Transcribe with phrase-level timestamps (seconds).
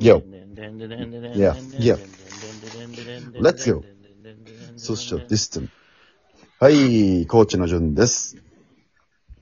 [0.00, 0.22] Yo.
[1.36, 1.96] Yeah, yeah.
[3.38, 3.84] Let's go.
[4.76, 5.68] Social distance.
[6.58, 8.36] はい、コーチの順です。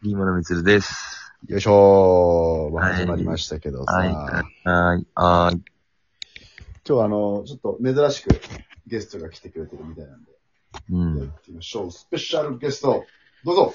[0.03, 1.33] リーマのみつるです。
[1.49, 2.75] よいしょー。
[2.75, 4.13] ま始まりましたけどさ、はい。
[4.13, 4.23] は
[4.99, 5.07] い。
[5.15, 5.63] はーい。
[5.65, 5.65] 今
[6.85, 8.38] 日はあの、ちょっと珍しく
[8.87, 10.31] ゲストが来てくれてるみたいなんで、
[10.91, 11.19] うん。
[11.21, 11.91] やってみましょう。
[11.91, 13.07] スペシャルゲスト、
[13.47, 13.75] どうぞ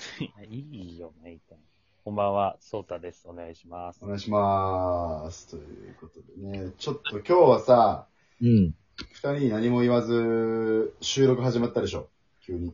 [0.52, 1.58] いいよ、メイタン。
[2.04, 3.28] こんばんは、ソータです。
[3.28, 4.08] お願いしますお。
[4.08, 5.50] 願いします。
[5.52, 8.08] ということでね、ちょっと今日はさ、
[8.42, 8.74] うん。
[8.98, 12.10] 二人に何も言わず、収録始まったでしょ？
[12.44, 12.74] 急に。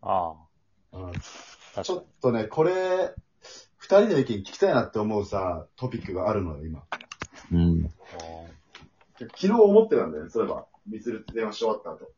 [0.00, 0.34] あ
[0.92, 1.12] うん
[1.76, 3.12] あ、ちょっとね、これ、
[3.76, 6.84] 二人の意見聞きたいなって思うさ、トピックがあるのよ、今。
[7.52, 7.82] うん。
[7.82, 7.90] に。
[9.18, 10.64] 昨日思ってたんだよね、そういえば。
[10.86, 12.10] みつるって電話し終わった後。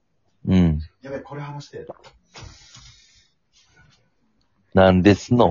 [0.46, 0.78] うん。
[1.02, 1.88] やべえ、これ話して。
[4.74, 5.50] なんですの？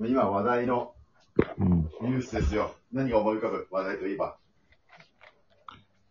[0.00, 0.94] 今話題の
[1.58, 1.68] うん。
[2.02, 2.74] ニュースですよ。
[2.92, 4.36] 何が思い浮かぶ話題といえば？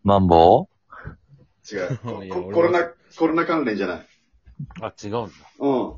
[0.04, 0.68] マンボ
[1.70, 1.98] 違う。
[1.98, 4.06] こ いや俺はこコロナ、コロナ関連じゃない。
[4.80, 5.30] あ、違うんだ。
[5.58, 5.94] うん。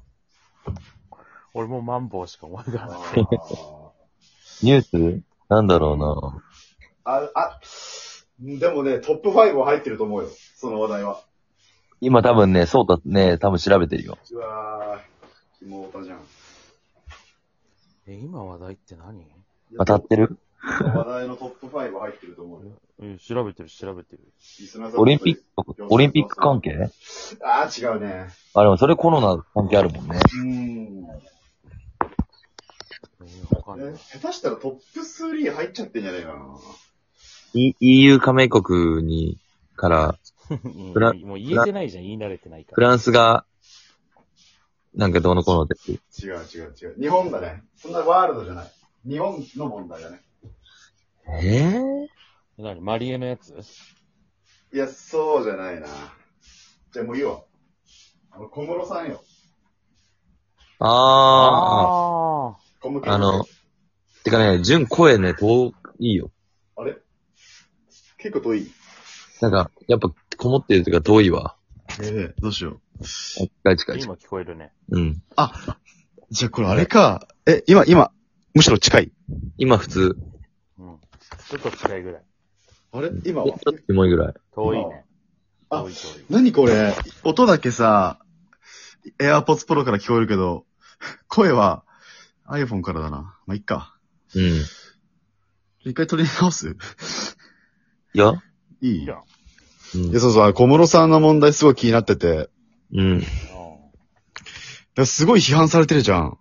[1.54, 3.00] 俺もマンボウしか思い浮かばない。
[4.62, 5.22] ニュース？
[5.48, 6.42] なんだろうな。
[7.04, 7.60] あ、あ、
[8.38, 10.28] でもね、トップ5は入ってると思うよ。
[10.56, 11.22] その話題は。
[12.00, 14.16] 今多分ね、そうだね、多分調べてるよ。
[14.30, 16.20] うわー、妹じゃん。
[18.06, 19.24] え、今話題って何？
[19.78, 20.38] 当たってる？
[20.62, 22.72] 話題のトップ5は入ってると思うよ。
[23.02, 24.22] え、調べてる、調べてる。
[24.58, 26.90] リスナーさんオリンピック、オリンピック関係？
[27.42, 28.28] あー、違うね。
[28.54, 30.18] あ、でもそれコロナ関係あるもんね。
[30.18, 31.04] うーん。
[33.22, 34.18] え、わかんないえ。
[34.18, 36.56] 下手したらトップ3入っちゃってんじゃねえかな。
[37.54, 39.38] E- EU 加盟国に、
[39.76, 40.18] から、
[40.50, 42.88] うんフラもう言えてないじゃん、言い慣れてないかフら。
[42.88, 43.44] ランスが、
[44.94, 45.74] なんかどうのこうのって。
[45.92, 47.00] 違う違う違う。
[47.00, 47.62] 日本だね。
[47.76, 48.72] そんなワールドじゃない。
[49.08, 50.20] 日本の問題だね。
[51.42, 52.08] えええ
[52.58, 52.80] 何？
[52.80, 53.54] マリエのやつ？
[54.72, 55.86] いや、そうじゃないな。
[56.92, 57.42] じゃあもういいわ。
[58.32, 59.22] あの、小室さんよ。
[60.80, 62.48] ああ。
[62.50, 63.44] あ小室あの、
[64.24, 66.30] てかね、純声ね、遠いよ。
[66.76, 66.96] あれ？
[68.18, 68.70] 結構遠い。
[69.40, 71.56] なんか、やっぱ、こもってるというか遠いわ。
[72.02, 72.80] ええどうしよう。
[73.02, 74.02] 近い近い近い。
[74.02, 74.72] 今聞こえるね。
[74.90, 75.22] うん。
[76.30, 77.26] じゃあこれあれか。
[77.46, 78.12] え、今、今、
[78.54, 79.12] むしろ近い。
[79.56, 80.16] 今普通、
[80.78, 80.98] うん。
[81.48, 82.22] ちょっと近いぐらい。
[82.92, 83.10] あれ？
[83.24, 83.46] 今は？
[83.46, 84.34] ちょっとキモいぐらい。
[84.54, 85.04] 遠いね。
[85.70, 86.24] あ遠い遠い。
[86.28, 86.94] 何これ？
[87.24, 88.18] 音だけさ、
[89.18, 90.66] AirPods Pro から聞こえるけど、
[91.28, 91.84] 声は
[92.48, 93.38] iPhone からだな。
[93.46, 93.96] まあ、いっか。
[94.34, 94.42] うん。
[94.42, 94.62] い
[95.82, 96.76] 一回取り直す？
[98.12, 98.42] や
[98.82, 98.96] いい？
[99.00, 99.22] いいやん。
[99.94, 100.20] うんいや、。
[100.20, 102.49] そうそう、小室さんの問題すごい気になってて、
[102.92, 103.18] うん。
[103.20, 103.22] い
[104.96, 106.38] やすごい批判されてるじゃん。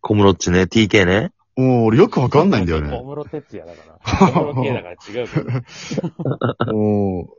[0.00, 1.32] 小室っちね、TK ね。
[1.56, 2.90] もう、俺よくわかんないんだよ小ね。
[3.02, 4.28] 室哲也だから。
[4.32, 5.40] 小室系だから違うけ
[6.66, 6.72] ど。
[6.72, 7.34] も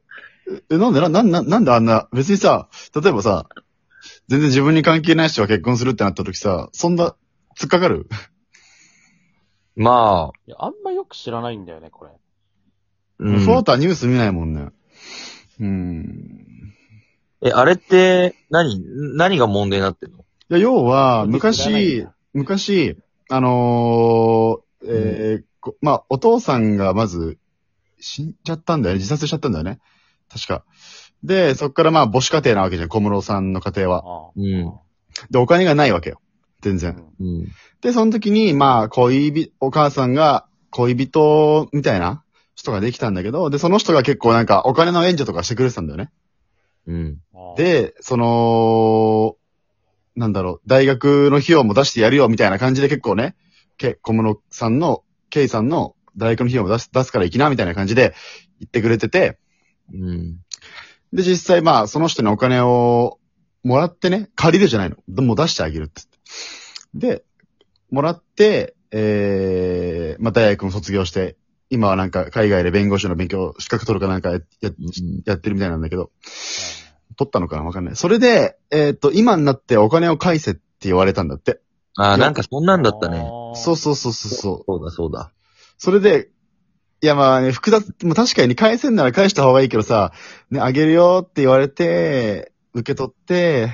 [0.48, 2.68] う、え、なんでな、なん、ななんであんな、別にさ、
[3.02, 3.48] 例えばさ、
[4.28, 7.16] 全然自分に関係ない人が結婚するってなった時さ、そんな、
[7.58, 8.08] 突っかかる？
[9.76, 12.12] まあ、いや、あんまよく知らないんだよね、これ。
[13.20, 13.46] うん。
[13.46, 14.70] そうだったらニュース見ないもんね。
[15.60, 16.46] うーん。
[17.42, 18.82] え、あれって、何、
[19.18, 20.20] 何が問題になってんの？
[20.20, 22.98] いや、要は、昔だ、昔、
[23.30, 27.38] あのー、えーこまあ、お父さんがまず、
[28.00, 28.98] 死んじゃったんだよね。
[28.98, 29.80] 自殺しちゃったんだよね。
[30.32, 30.64] 確か。
[31.24, 33.98] で、そっからまあ、母子家庭なわけじゃん、小室さんの家庭は。
[34.06, 34.74] ああうん
[35.30, 36.22] で、お金がないわけよ。
[36.62, 36.96] 全う然。
[36.96, 37.48] んうん。
[37.82, 42.24] で、その時に、まあ、恋人、お母さんが恋人みたいな
[42.56, 46.12] 人ができたんだけど、で、その人が結構なんかお金の援助とかしてくれてたんだよね。
[46.88, 47.20] うん。
[47.58, 49.36] で、その、
[50.16, 53.36] なんだろう、大学の費用も出してやるよみたいな感じで結構ね、
[53.78, 58.14] け小室さんの、ケイさんの大学の費用も出す、出すから行きなみたいな感じで
[58.60, 59.40] 言ってくれてて、
[59.94, 60.40] うん。
[61.14, 63.20] で、実際まあ、その人にお金を
[63.64, 64.98] もらってね、借りるじゃないの。
[65.08, 66.02] でもう出してあげるって
[66.96, 67.22] 言って。
[67.22, 67.24] で、
[67.90, 71.38] もらって、えー、まあ大学も卒業して、
[71.72, 76.12] 今はなんか海外で弁護士の勉強、資格取るかなんかややうんやってるみたいなんだけど、
[77.18, 77.64] 取ったのかな？
[77.64, 77.96] わかんない。
[77.96, 81.62] それで、えーっと、今になってお金を返せって言われたんだって。
[81.96, 83.20] あーなんかそんなんだったね。
[83.20, 84.64] ああそうそうそうそうそう。
[84.66, 85.32] そうだそうだ。
[85.78, 86.30] それで、
[87.02, 90.12] いやまあね、複雑、もう確かに返せんなら返した方がいいけどさ、
[90.50, 93.72] ね、あげるよって言われて、受け取って、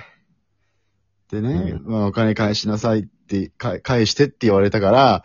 [1.29, 5.23] でね、まあお金返しなさいって、か返してって言われたから、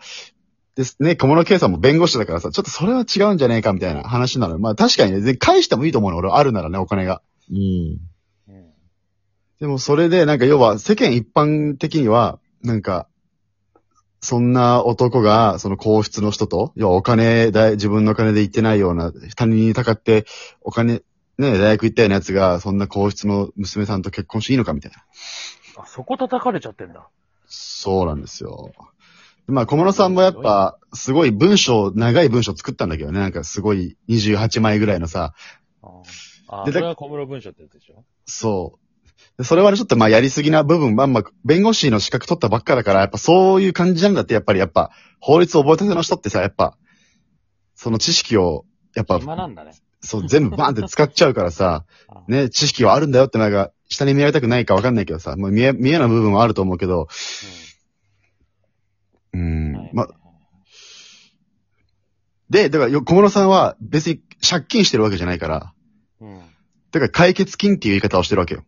[0.75, 4.59] ですね、小室圭さんも弁護士だからさ、ちょっとそれは違うんじゃねえかみたいな話なのよ。
[4.59, 7.21] まあ確かにね、で返してもいいと思うの、俺あるならね、お金が。
[7.51, 7.57] うん。
[7.57, 8.73] うん
[9.59, 13.07] でもそれで、なんか要は世間一般的には、なんか、
[14.19, 20.25] そんな男が、その皇室の人と、要はお金だ、自分の金で行ってないような、他人にたかって、
[20.61, 21.01] お金、
[21.37, 24.97] ね、大学行ったようなやつが、そんな皇室の娘さんと結婚していいのかみたいな。
[25.81, 27.07] あ、そこ叩かれちゃってんだ。
[27.47, 28.71] そうなんですよ。
[29.47, 33.19] まあ、小室さんもやっぱ、すごい文章、長い文章作ったんだけどね。
[33.19, 35.33] なんかすごい28枚ぐらいのさ、
[36.47, 38.05] ああ、でそれは小室文書ってやつでしょ？
[38.25, 39.37] そう。
[39.37, 46.77] でそれはね、ちょっとまあやりすぎな部分、まあまあ、弁護士の資格取ったばっかだから、やっぱそういう感じなんだって、やっぱりやっぱ、法律を覚えたての人ってさ、やっぱ、
[47.75, 48.65] その知識を、
[48.95, 49.73] やっぱ、暇なんだね。
[50.01, 57.07] そう、全部バーンって使っちゃうからさ、 あね、知識はあるんだよってなんか、下に見られたくないかわかんないけどさ、もう見え、見えない部分はあると思うけど、
[59.33, 60.07] ううんん、ま、
[62.49, 65.73] で、だからよ、小室さんは別に借金してるわけじゃないから、
[66.21, 66.39] うん。
[66.91, 68.63] だから解決金っていう言い方をしてるわけよ。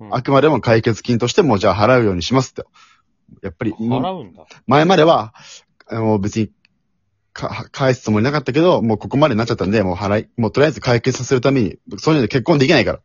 [0.00, 0.14] うん。
[0.14, 2.64] あくまでも解決金としても、じゃあ払うようにしますって。
[3.42, 4.44] やっぱり、払うんだ。
[4.66, 5.34] 前までは、
[5.86, 6.50] あの、別に、
[7.32, 13.00] か、返すつもりなかったけど、もうここまでになっちゃったんで、もう払い、もうとりあえず解決させるために、そういうので結婚できないから。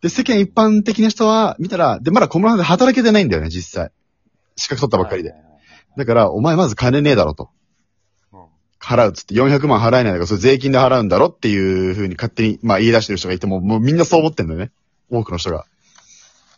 [0.00, 3.92] で、世間一般的な人は、見たら、で、まだ小室さんで働けてないんだよね、実際。
[4.56, 5.34] 資格取ったばっかりで。
[5.96, 7.50] だから、お前まず金ねえだろと。
[8.84, 8.98] はい。
[8.98, 14.70] 払うっつって400万払えないから、それ税金で払うんだろっていう風に勝手に、まあ言い出してる人がいても、もうみんなそう思ってんだよね。
[15.10, 15.58] 多くの人が。
[15.58, 15.72] うん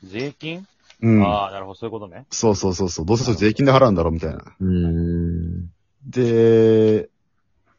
[0.05, 0.67] 税金？
[1.03, 1.23] うん。
[1.25, 2.26] ああ、なるほど、そういうことね。
[2.31, 3.06] そうそうそうそう。
[3.06, 4.37] どうせそれ税金で払うんだろみたいな。
[4.61, 5.71] うーん。
[6.06, 7.09] で、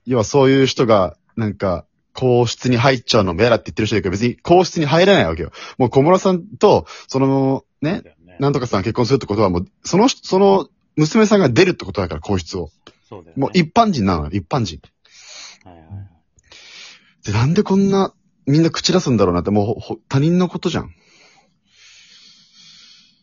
[0.06, 5.52] 要はそういう人が、なんか、皇室に入っちゃうのも嫌だって言ってる人いるけど、別に皇室に入れないわけよ。
[5.78, 8.38] もう小室さんと、その、ね、だよね。
[8.40, 12.70] なんとかさんが結婚するってことはもう、その人、その、娘さんが出るってことだから、皇室を。
[13.08, 13.42] そうだよね。
[13.42, 14.82] もう一般人なのよ、一般人。
[15.64, 16.10] はいはいはい。
[17.26, 18.14] で、なんでこんな、
[18.46, 20.94] みんな口出すんだろうなって、もう他人のことじゃん。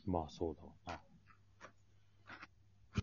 [0.07, 0.63] まあ、そうだ。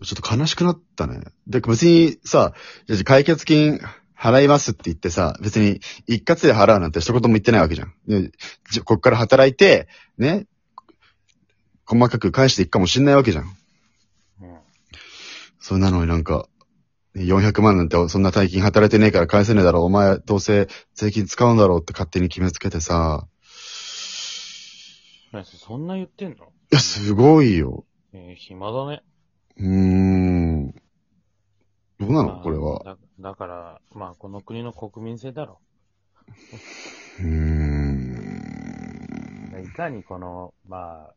[0.04, 1.22] ちょっと悲しくなったね。
[1.48, 2.54] で、別にさ、
[2.88, 3.80] じゃあ解決金
[4.18, 7.94] 払いますって言ってさ、別に一括で払うなんて一言も言ってないわけじゃん。
[8.08, 8.32] で
[8.70, 9.88] じゃこっから働いて、
[10.18, 10.46] ね、
[11.86, 13.46] 細かく返していくかもしんないわけじゃん。
[14.42, 14.60] うん。
[15.60, 16.59] それなのになんか、ね
[17.16, 19.84] 400万なんてそんな大金働いてねえから返せねえだろ。
[19.84, 23.28] お前どうせ税金使うんだろうって勝手に決めつけてさ。
[25.32, 26.46] 何そんな言ってんの？
[26.72, 27.86] いや、すごいよ。
[28.14, 29.04] えー、暇だね。
[29.58, 30.72] うーん。
[32.00, 32.30] どうなの？
[32.30, 32.84] まあこれは。
[32.84, 35.60] だだから、まあ、この国の国民性だろ。
[37.20, 38.20] うーん。
[39.64, 41.14] いかにこの、まあ、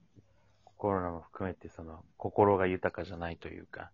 [0.77, 3.91] コロナも含めて、その、心が豊かじゃないというか、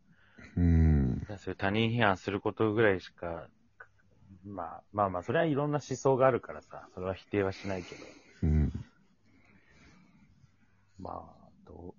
[0.56, 0.88] うーん。
[1.36, 3.46] そういう他人批判することぐらいしか、
[4.44, 8.06] まあ、まあまあ、それはいろんな思想があるからさ、それは否定はしないけど、
[8.42, 8.72] うん。
[10.98, 11.94] まあ、ど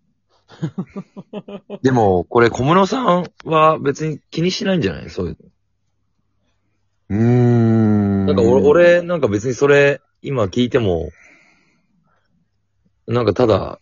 [1.82, 5.10] でも、これ小室さんは別に気にしないんじゃない？
[5.10, 5.38] そういう
[7.10, 8.26] うーん。
[8.26, 8.34] の。
[8.34, 11.10] なんか俺、俺、なんか別にそれ、今聞いても、
[13.08, 13.80] なんかただ、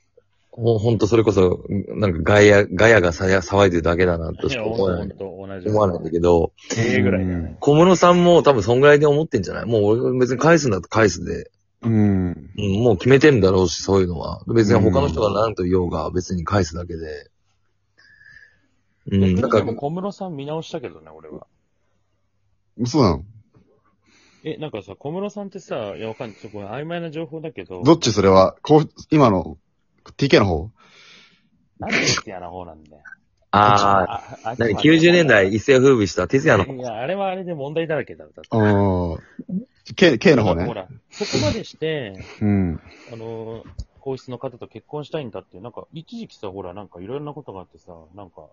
[0.59, 5.18] ほほんとそれこそ、なんかガヤ、ガヤがさや騒いでるだけだなうとしか思わない 本。
[5.19, 5.69] 当同じ。
[5.69, 7.57] 思わないんだけど、経営ぐらいだよね。
[7.59, 9.65] 小室さんも多分そんぐらいで思ってんじゃない？
[9.65, 11.51] もう俺別に返すんだと返すで、
[11.83, 12.50] うん。
[12.57, 14.42] うん、もう決めてるんだろうし、そういうのは。
[14.48, 17.30] 別に他の人が何と言おうが別に返すだけで。
[19.12, 21.45] うん、なんか小室さん見直したけどね、俺は。
[22.86, 23.24] そうなの？
[24.43, 26.38] え、なんかさ、小室さんってさ、いや、わかんない。
[26.38, 29.58] ちょっと曖昧な情報だけど、どっちそれは、こう、今の、
[30.11, 30.71] TK の方？
[31.79, 33.03] なんで好きやな方なんだよ。
[33.51, 38.41] ああ、あ、あ何 ?90 年代一世風靡した哲也のいや、あれはあれで問題だらけだって。
[38.49, 39.17] ああ。
[39.95, 40.65] K、K の方ね。
[40.65, 42.81] ほら、そこまでして、うん。
[43.11, 43.63] あの、
[44.01, 48.47] 皇室の方と結婚したいんだって、なんか、一時期さ、ほら、なんかいろいろなことがあってさ、なんか、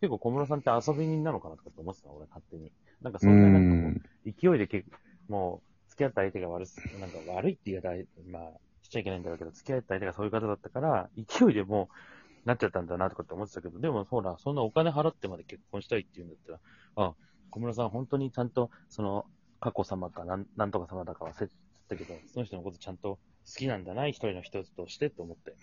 [0.00, 2.70] 結構小室さんって遊び人なのかなとかって思ってたの、俺、勝手に。
[3.00, 4.84] なんか、そんな、なんかもう、勢いでけ、
[5.28, 7.88] もう、付き合った相手が悪す、なんか悪いって言い方、
[8.30, 16.60] まあ、しちゃいけないんだろうけど、付き合った相手がそういう方だったから、勢いでもう、なっちゃったんだなとかって思ってたけど、でも、ほら、そんなお金払ってまで結婚したいって言うんだったら、
[17.08, 17.14] あ、
[17.50, 19.26] 小室さん本当にちゃんと、その、
[19.60, 21.54] 佳子様かなん、なんとか様だか忘れて
[21.88, 25.54] たけど、その人のことちゃんと好きなんだな、一人の人としてと思って。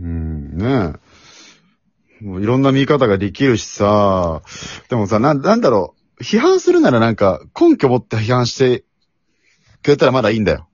[0.00, 0.94] うん、ね
[2.20, 2.24] え。
[2.24, 4.42] もういろんな見方ができるしさ、
[4.88, 8.84] でもさ、なん、なんだろう、批判するならなんか、根拠持って批判して
[9.82, 10.66] くれたらまだいいんだよ。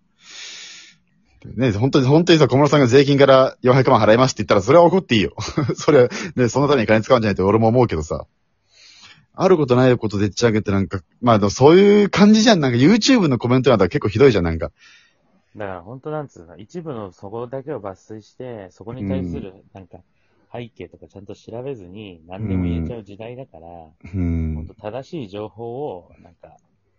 [1.48, 5.34] ね本当に、本当にさ、小室さんが税金から400万払いますって言ったら、それは怒っていいよ。
[5.76, 8.26] それは、ね、そのために金使うんじゃないって俺も思うけどさ。
[9.34, 12.60] あることないことでっち上げてなんか、まあでもそういう感じじゃん。
[12.60, 14.70] なんか YouTube のコメントなんか結構ひどいじゃん、なんか。
[15.56, 19.98] だから本当なんつうの、一部のそこだけを抜粋して、そこに対する、なんか、
[20.52, 23.66] 背景とかちゃんと調べずに何でも言えちゃう時代だから、
[24.14, 24.54] うん。
[24.54, 26.58] 本当正しい情報を、なんか、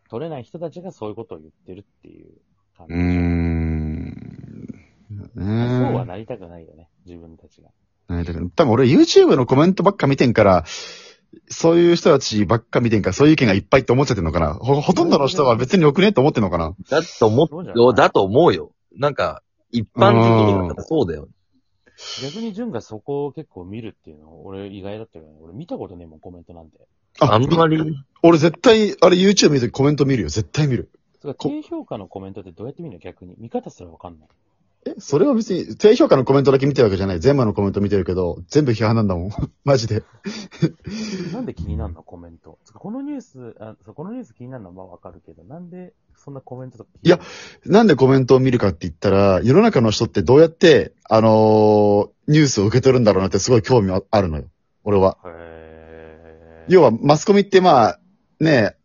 [0.10, 2.32] 取れない人たちがそういうことを言ってるっていう
[2.78, 2.98] 感じう。
[2.98, 3.53] ん。
[6.14, 7.70] なりたくないよね、自分たちが。
[8.12, 8.24] え。
[8.24, 10.64] だから多分俺 YouTube のコメントばっか見てんから、
[11.50, 18.72] そういう人たちばっか見てんから、そういう意見がいっぱいって思っちゃってんのかなほ、ほとんどの人は別によくねって思ってんのかなだと思そうだと思うよ。
[18.96, 19.42] なんか、
[19.72, 21.28] 一般的にはそうだよ。
[22.22, 25.34] 逆に純がそこを結構見るっていうのは、俺意外だったけどね。
[25.42, 26.78] 俺見たことねえもん、コメントなんて。
[27.20, 27.78] あんまり、
[28.22, 30.30] 俺絶対、あれ YouTube 見るときコメント見るよ。
[30.30, 30.92] 絶対見る。
[31.22, 33.00] それこ低評価のコメントってどうやって見るの？
[33.00, 33.36] 逆に。
[33.40, 34.30] 見方すらわかんない。
[34.86, 37.20] え、それは別に、低評価のコメントだけ見てるわけじゃない。
[37.20, 39.30] 全部のコメント見てるけど、全部批判なんだもん。
[39.64, 40.04] マジで。
[41.32, 42.60] なんで気になるのコメント。
[42.74, 47.20] このニュース、あこのニュース気になるのはまあわかるけど、なんでそんなコメントとかいや
[47.66, 54.46] なんでコメントを見るかって言ったら、世の中の人ってどうやって、あのーニュースを受け取るんだろうなってすごい興味ああるのよ。
[54.84, 55.18] 俺は。
[56.70, 58.00] 要は、マスコミってまあ、
[58.40, 58.76] ね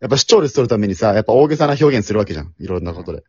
[0.00, 2.52] やっぱ視聴率取るためにさ、やっぱ大げさな表現するわけじゃん。
[2.58, 3.18] いろんなことで。
[3.18, 3.24] うん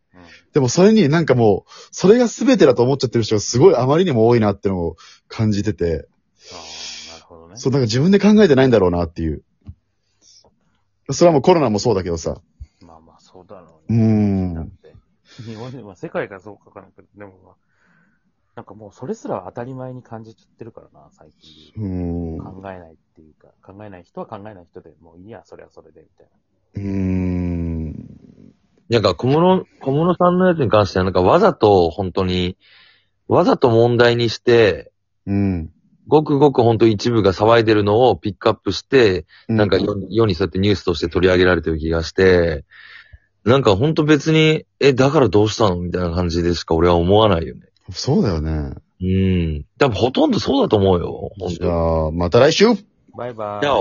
[0.54, 4.96] でもそれになんかもう、それが全てだと思っちゃってる人がすごいあまりにも多いなってのを
[5.28, 6.08] 感じてて、
[6.52, 7.58] ああ、なるほどね。
[7.58, 9.44] そう、なんか自分で考えてないんだろうなっていう。
[11.12, 12.42] それはもうコロナもそうだけどさ。
[12.82, 14.54] まあまあ、そうだろうね。
[14.56, 14.70] だっん。
[14.82, 14.96] て。
[15.46, 17.56] 日本で、まあ世界がそうかわからんけど、でもまあ、
[18.56, 21.52] なんかもうそれすら当たり前に感じちゃってるからな、最近。
[21.76, 22.62] うーん。
[22.62, 26.28] 考えないっていうか、考えない人は考えない人で、もういいや、それはそれで、みたい
[26.76, 26.82] な。
[26.82, 27.03] うーん。
[28.90, 32.58] なんか小室、小室さんのやつに関しては、なんかわざと本当に、
[33.28, 34.92] わざと問題にして、
[35.26, 35.70] うん。
[36.08, 42.66] ごくごく本当一部が騒いでるのをピックアップして、なんか世世にそうやってニュースとして取り上げられてる気がして、
[43.46, 47.62] なんか本当別に、え、だからどうしたのみたいな感じでしか俺は思わないよね。
[47.92, 48.74] そうだよね。
[49.02, 49.66] うん。
[49.78, 51.32] 多分ほとんどそうだと思うよ。
[51.40, 51.72] 本じ当に。
[51.72, 52.66] ゃあ、また来週
[53.16, 53.66] バイバイ。
[53.66, 53.80] じゃあ